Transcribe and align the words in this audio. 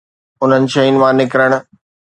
انهن 0.43 0.63
شين 0.73 0.95
مان 1.01 1.15
نڪرڻ. 1.21 1.51